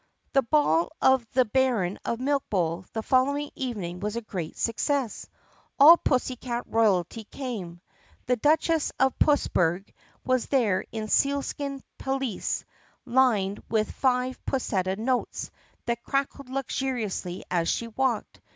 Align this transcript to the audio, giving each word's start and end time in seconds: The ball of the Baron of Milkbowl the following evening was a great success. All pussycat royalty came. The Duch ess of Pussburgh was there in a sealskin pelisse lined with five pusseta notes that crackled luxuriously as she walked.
The 0.33 0.41
ball 0.41 0.93
of 0.99 1.27
the 1.33 1.45
Baron 1.45 1.99
of 2.03 2.17
Milkbowl 2.17 2.87
the 2.91 3.03
following 3.03 3.51
evening 3.53 3.99
was 3.99 4.15
a 4.15 4.21
great 4.21 4.57
success. 4.57 5.27
All 5.77 5.95
pussycat 5.95 6.63
royalty 6.65 7.25
came. 7.25 7.81
The 8.25 8.35
Duch 8.35 8.67
ess 8.71 8.91
of 8.99 9.19
Pussburgh 9.19 9.93
was 10.25 10.47
there 10.47 10.85
in 10.91 11.03
a 11.03 11.07
sealskin 11.07 11.83
pelisse 11.99 12.65
lined 13.05 13.61
with 13.69 13.91
five 13.91 14.43
pusseta 14.43 14.97
notes 14.97 15.51
that 15.85 16.01
crackled 16.01 16.49
luxuriously 16.49 17.43
as 17.51 17.69
she 17.69 17.87
walked. 17.89 18.41